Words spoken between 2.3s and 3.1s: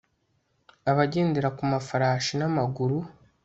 namaguru